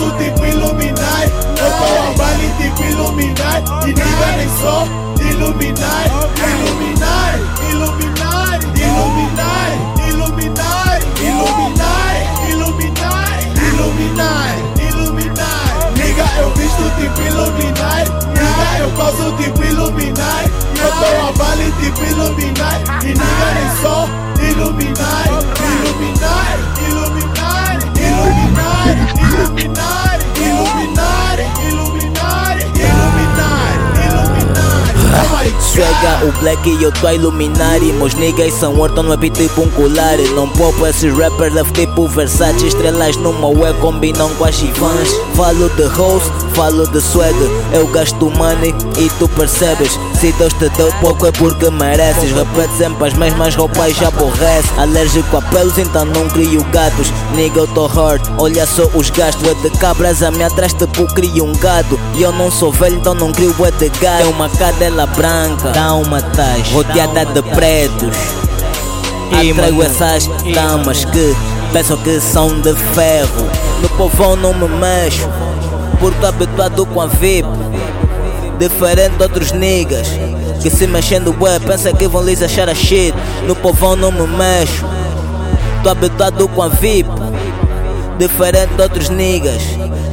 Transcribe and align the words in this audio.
Jésus 0.00 0.12
t'es 0.18 0.48
illuminé. 0.48 0.92
Au 1.56 1.70
power 1.78 2.14
valley 2.16 2.50
t'es 2.58 2.90
illuminé. 2.90 3.34
Il 3.86 3.94
dit 3.94 4.00
dans 4.00 4.36
les 4.38 4.48
sons. 4.60 5.10
Black 36.40 36.68
e 36.68 36.82
eu 36.82 36.92
tô 36.92 37.06
a 37.06 37.14
Illuminati 37.14 37.92
Meus 37.92 38.14
niggas 38.14 38.54
são 38.54 38.78
orton, 38.78 39.02
não 39.02 39.12
é 39.14 39.30
tipo 39.30 39.62
um 39.62 39.70
colar 39.70 40.18
Não 40.34 40.48
popo 40.48 40.86
esses 40.86 41.12
rappers, 41.16 41.54
leve 41.54 41.72
tipo 41.72 42.08
Versace 42.08 42.66
Estrelas 42.66 43.16
numa 43.16 43.48
web 43.48 43.78
combinam 43.80 44.28
com 44.36 44.44
as 44.44 44.54
chivãs 44.54 45.08
Falo 45.34 45.68
de 45.70 45.82
hoes, 45.82 46.24
falo 46.54 46.86
de 46.88 47.00
swag 47.00 47.36
Eu 47.72 47.86
gasto 47.88 48.30
money 48.30 48.74
e 48.96 49.08
tu 49.18 49.28
percebes. 49.28 49.98
Se 50.18 50.32
Deus 50.32 50.52
te 50.54 50.68
deu 50.70 50.92
pouco 51.00 51.26
é 51.26 51.32
porque 51.32 51.70
mereces. 51.70 52.32
Repete 52.32 52.76
sempre 52.76 53.08
as 53.08 53.14
mesmas 53.14 53.54
roupas 53.54 53.96
já 53.96 54.08
aborrece. 54.08 54.68
Alérgico 54.76 55.36
a 55.36 55.42
pelos 55.42 55.78
então 55.78 56.04
não 56.04 56.28
crio 56.28 56.62
gatos. 56.64 57.12
Nigga 57.34 57.60
eu 57.60 57.66
tô 57.68 57.86
hard, 57.86 58.22
olha 58.38 58.66
só 58.66 58.84
os 58.94 59.10
gastos. 59.10 59.48
É 59.48 59.54
de 59.54 59.70
cabras 59.78 60.22
a 60.22 60.30
me 60.30 60.44
atrás 60.44 60.72
tipo 60.72 61.06
crio 61.14 61.44
um 61.44 61.52
gado. 61.52 61.98
E 62.14 62.22
eu 62.22 62.32
não 62.32 62.50
sou 62.50 62.70
velho 62.72 62.96
então 62.96 63.14
não 63.14 63.32
crio 63.32 63.54
é 63.64 63.70
de 63.70 63.88
gato. 64.00 64.22
É 64.22 64.26
uma 64.26 64.48
cadela 64.48 65.06
branca, 65.06 65.70
dá 65.70 65.94
uma 65.94 66.19
taxa 66.22 66.72
Rodeada 66.72 67.24
de 67.26 67.42
pretos 67.54 68.16
Atrago 69.32 69.82
essas 69.82 70.26
damas 70.52 71.04
que 71.04 71.36
pensam 71.72 71.96
que 71.98 72.20
são 72.20 72.60
de 72.60 72.74
ferro. 72.74 73.48
No 73.80 73.88
povão 73.90 74.34
não 74.36 74.52
me 74.52 74.68
mexo 74.68 75.28
Porque 76.00 76.18
tô 76.20 76.26
habituado 76.26 76.86
com 76.86 77.00
a 77.00 77.06
VIP 77.06 77.48
Diferente 78.58 79.16
de 79.16 79.22
outros 79.22 79.52
niggas 79.52 80.08
Que 80.62 80.68
se 80.70 80.86
mexendo 80.86 81.32
bué 81.32 81.58
pensa 81.58 81.92
que 81.92 82.08
vão 82.08 82.22
lhes 82.22 82.42
achar 82.42 82.68
a 82.68 82.74
shit. 82.74 83.14
No 83.46 83.54
povão 83.54 83.96
não 83.96 84.10
me 84.10 84.26
mexo 84.26 84.84
Tô 85.82 85.90
habituado 85.90 86.48
com 86.48 86.62
a 86.62 86.68
VIP 86.68 87.29
Diferente 88.20 88.74
de 88.74 88.82
outros 88.82 89.08
niggas. 89.08 89.62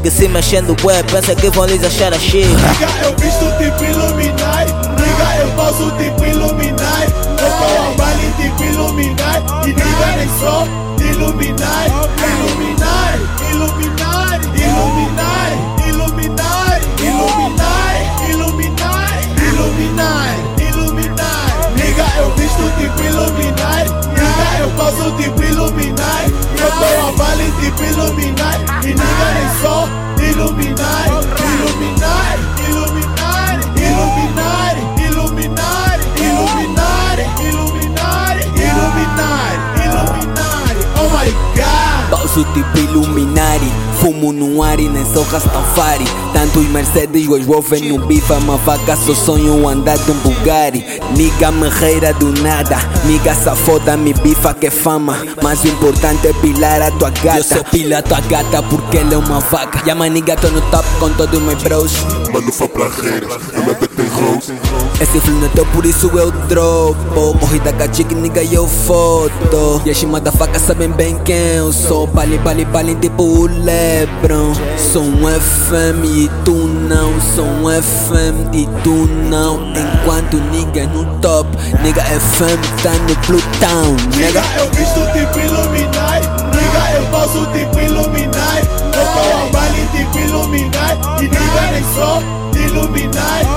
Que 0.00 0.12
se 0.12 0.28
mexendo 0.28 0.76
bué 0.76 1.02
pensa 1.02 1.34
que 1.34 1.50
vão 1.50 1.66
lhes 1.66 1.82
achar 1.82 2.14
a 2.14 2.18
shit 2.20 2.46
Nigga, 2.46 2.88
eu 3.02 3.12
visto 3.16 3.44
tipo 3.58 3.82
Illuminati. 3.82 4.72
Nigga, 4.94 5.36
eu 5.40 5.50
posso 5.56 5.90
tipo 5.98 6.24
Illuminati. 6.24 7.12
Eu 7.30 7.36
tô 7.36 7.64
a 7.82 7.94
baile 7.96 8.32
tipo 8.40 8.62
Illuminati. 8.62 9.52
E 9.64 9.72
nigga 9.72 10.16
nem 10.18 10.28
só 10.38 10.64
Illuminati. 11.00 11.90
Illuminati, 12.22 13.26
Illuminati, 13.50 14.46
Illuminati, 14.62 15.26
Illuminati, 15.88 15.88
Illuminati, 15.88 16.86
Illuminati, 18.30 19.26
Illuminati, 19.50 20.62
Illuminati. 20.62 21.74
Nigga, 21.74 22.06
eu 22.18 22.30
visto 22.36 22.62
tipo 22.78 23.02
Illuminati. 23.02 23.90
Nigga, 24.14 24.48
eu 24.60 24.70
posso 24.76 25.10
tipo 25.16 25.42
tipo 27.76 27.84
Illuminati. 27.84 28.64
E 28.82 28.94
nigga 28.94 29.32
nem 29.34 29.48
só 29.60 29.88
Illuminati. 30.18 31.10
Illuminati, 31.42 32.40
Illuminati, 32.68 33.66
Illuminati, 33.82 34.80
Illuminati, 35.02 36.02
Illuminati, 36.22 37.24
Illuminati, 37.42 38.42
Illuminati, 38.62 39.64
Illuminati. 39.84 40.80
Oh 40.98 41.08
my 41.10 41.30
god. 41.54 42.10
Pauso 42.10 42.44
tipo 42.54 42.78
Fumo 44.00 44.32
no 44.32 44.62
ar 44.62 44.78
e 44.78 44.88
nem 44.88 45.04
sou 45.12 45.22
Rastafari 45.24 46.04
Tanto 46.32 46.60
os 46.60 46.66
Mercedes, 46.68 47.28
os 47.28 47.46
Wolfen 47.46 47.88
no 47.88 48.06
bifa 48.06 48.34
Uma 48.34 48.56
vaca. 48.58 48.96
Só 48.96 49.14
sonho 49.14 49.66
andar 49.68 49.98
de 49.98 50.10
um 50.10 50.14
Bugatti. 50.18 50.84
Niga 51.16 51.50
me 51.50 51.68
reira 51.68 52.12
do 52.14 52.32
nada. 52.42 52.76
Niga 53.04 53.34
safoda 53.34 53.96
me 53.96 54.12
bifa 54.12 54.54
que 54.54 54.66
é 54.66 54.70
fama. 54.70 55.16
Mas 55.42 55.62
o 55.64 55.68
importante 55.68 56.28
é 56.28 56.32
pilar 56.34 56.82
a 56.82 56.90
tua 56.90 57.10
gata. 57.10 57.38
Eu 57.38 57.44
sou 57.44 57.64
pila 57.64 57.98
a 57.98 58.02
tua 58.02 58.20
gata 58.20 58.62
porque 58.62 58.98
ela 58.98 59.14
é 59.14 59.16
uma 59.16 59.40
vaca. 59.40 59.82
E 59.86 59.90
a 59.90 59.94
maniga 59.94 60.36
tô 60.36 60.48
no 60.48 60.60
top 60.70 60.86
com 60.98 61.10
todos 61.10 61.40
meus 61.40 61.62
bros 61.62 61.92
Mano 62.32 62.52
fa 62.52 62.68
plareiras, 62.68 63.42
ela 63.54 63.74
rose 63.74 64.05
Esse 65.00 65.20
flow 65.20 65.36
não 65.38 65.46
é 65.46 65.50
teu, 65.50 65.66
por 65.66 65.84
isso 65.84 66.08
eu 66.18 66.30
dropo. 66.30 67.34
Morrida 67.40 67.72
com 67.72 67.82
a 67.82 67.92
chick, 67.92 68.14
nigga, 68.14 68.42
eu 68.42 68.66
foto. 68.66 69.82
E 69.84 69.90
as 69.90 70.22
da 70.22 70.32
faca 70.32 70.58
sabem 70.58 70.90
bem 70.90 71.18
quem 71.24 71.56
eu 71.56 71.72
sou. 71.72 72.06
Bali, 72.06 72.38
bali, 72.38 72.64
bali, 72.64 72.94
tipo 72.96 73.22
o 73.22 73.46
Lebron. 73.46 74.52
Sou 74.92 75.02
um 75.02 75.28
FM 75.28 76.04
e 76.04 76.30
tu 76.44 76.54
não. 76.54 77.20
Sou 77.34 77.44
um 77.44 77.68
FM 77.70 78.54
e 78.54 78.66
tu 78.82 79.08
não. 79.28 79.60
Enquanto 79.76 80.36
nigga 80.50 80.86
no 80.86 81.04
top 81.20 81.48
Nigga 81.82 82.02
FM 82.02 82.82
tá 82.82 82.92
no 82.92 83.16
Plutão 83.26 83.96
Nigga, 84.16 84.42
eu 84.58 84.70
visto 84.70 85.00
tipo 85.12 85.38
Illuminati. 85.38 86.28
Nigga, 86.56 86.96
eu 86.96 87.06
posso 87.10 87.46
tipo 87.46 87.80
Illuminati. 87.80 88.68
Eu 88.94 89.04
tô 89.12 89.36
a 89.36 89.50
baile 89.52 89.88
tipo 89.92 90.18
Illuminati. 90.18 91.24
E 91.24 91.28
nigga 91.28 91.70
nem 91.72 91.84
só 91.94 92.22
Illuminati, 92.54 93.55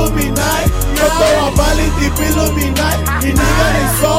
Illuminati. 0.00 0.70
Gbogbo 0.96 1.24
wọn 1.36 1.50
bali 1.58 1.84
di 1.98 2.06
bi 2.16 2.24
Illuminati 2.28 3.28
Ìníyà 3.28 3.68
lè 3.74 3.84
sọ 4.00 4.14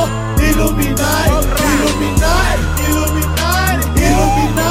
Illuminati. 0.47 1.31
Illuminati 1.71 2.83
Illuminati 2.87 4.01
Illuminati. 4.05 4.70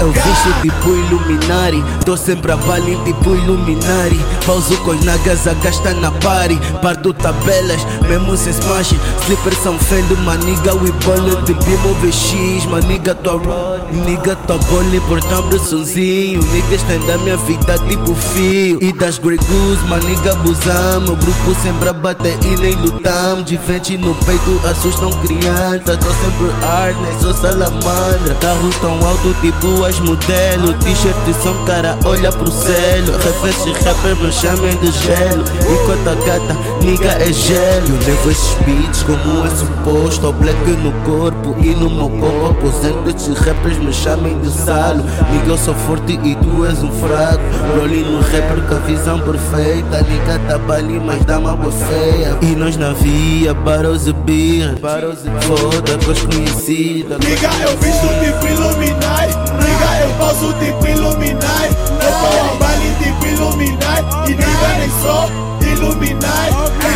Eu 0.00 0.06
God. 0.06 0.16
visto 0.16 0.60
tipo 0.62 0.90
Illuminati 0.90 1.82
Tô 2.04 2.16
sempre 2.16 2.52
a 2.52 2.56
bala 2.56 3.04
tipo 3.04 3.34
Illuminati 3.34 4.18
Pauso 4.46 4.76
com 4.78 4.92
as 4.92 5.04
nagas 5.04 5.46
a 5.46 5.54
gastar 5.54 5.94
na 5.94 6.10
party 6.10 6.58
Parto 6.82 7.12
tabelas, 7.12 7.84
mesmo 8.08 8.36
sem 8.36 8.52
smash. 8.52 8.94
Slippers 9.24 9.58
são 9.58 9.78
fendo, 9.78 10.16
maniga 10.18 10.74
We 10.74 10.90
bullet 11.04 11.42
de 11.44 11.54
Bimo 11.64 11.94
VX 12.00 12.66
Maniga 12.66 13.14
tua 13.14 13.34
rod, 13.34 13.82
nigga 13.92 14.36
tua 14.46 14.56
gole 14.68 15.00
Portando 15.00 15.58
sonzinho, 15.58 16.40
niggas 16.52 16.82
tem 16.82 16.98
da 17.06 17.18
minha 17.18 17.36
vida 17.36 17.78
tipo 17.88 18.14
fio. 18.14 18.78
E 18.82 18.92
das 18.92 19.18
Grey 19.18 19.38
Goose, 19.38 19.84
maniga 19.88 20.32
O 20.32 21.16
grupo 21.16 21.54
sempre 21.62 21.88
a 21.88 21.92
bater 21.92 22.38
e 22.44 22.56
nem 22.60 22.74
lutamos. 22.74 23.44
De 23.44 23.58
frente 23.58 23.96
no 23.96 24.14
peito 24.14 24.60
assustam 24.68 25.10
crianças. 25.22 25.96
Tô 25.98 26.10
sempre 26.10 26.50
hard, 26.60 26.96
nem 27.00 27.20
sou 27.20 27.34
salamandra. 27.34 28.34
Carros 28.40 28.76
tão 28.76 28.92
alto 29.06 29.34
tipo 29.40 29.84
as 29.90 29.98
modelo 29.98 30.72
T-shirt 30.74 31.42
são 31.42 31.64
cara, 31.64 31.98
olha 32.04 32.30
pro 32.30 32.50
celo 32.50 33.12
Refeitos 33.12 33.84
rapper 33.84 34.16
me 34.16 34.32
chamem 34.32 34.76
de 34.76 34.90
gelo. 34.92 35.44
Enquanto 35.68 36.08
a 36.08 36.14
gata, 36.26 36.56
nigga 36.80 37.10
é 37.20 37.32
gelo. 37.32 37.88
Eu 37.88 38.06
levo 38.06 38.30
esses 38.30 38.54
beats 38.64 39.02
como 39.02 39.44
é 39.44 39.50
suposto 39.50 40.26
Ao 40.26 40.32
black 40.32 40.58
no 40.70 40.92
corpo 41.04 41.56
e 41.60 41.74
no 41.74 41.90
meu 41.90 42.08
corpo 42.20 42.50
Aposento 42.50 43.10
esses 43.10 43.38
rappers 43.38 43.78
me 43.78 43.92
chamem 43.92 44.38
de 44.40 44.50
salo. 44.50 45.02
Nigga 45.32 45.48
eu 45.48 45.58
sou 45.58 45.74
forte 45.74 46.12
e 46.22 46.36
tu 46.36 46.64
és 46.66 46.82
um 46.82 46.92
fraco. 46.92 47.42
Rolling 47.76 48.04
no 48.04 48.20
rapper 48.20 48.62
com 48.68 48.74
a 48.76 48.78
visão 48.80 49.18
perfeita. 49.18 50.02
Nigga 50.02 50.38
tá 50.48 50.58
bali, 50.58 51.00
mas 51.00 51.24
dá 51.24 51.38
uma 51.38 51.56
boa 51.56 51.72
feia 51.72 52.38
E 52.42 52.54
nós 52.54 52.76
na 52.76 52.92
via, 52.92 53.54
baros 53.54 54.06
e 54.06 54.12
birra 54.12 54.76
Foda 54.76 55.98
com 56.04 56.10
as 56.12 56.20
conhecidas. 56.20 57.18
Nigga, 57.18 57.50
eu 57.62 57.76
visto 57.78 58.06
tipo 58.20 58.46
Illuminati 58.46 59.79
diga 59.80 60.00
eu 60.00 60.10
posso 60.14 60.52
tipo 60.54 60.86
iluminar. 60.86 61.64
Eu 62.02 62.12
vou 62.12 62.50
ao 62.50 62.56
baile 62.56 62.94
tipo 63.02 63.26
iluminar. 63.26 64.04
E 64.26 64.34
diga 64.34 64.68
nem 64.78 64.90
só 65.02 65.28
iluminar. 65.60 66.48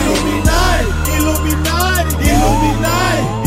Iluminar, 0.04 0.84
iluminar, 1.16 2.06
iluminar, 2.06 2.06
iluminar. 2.20 3.44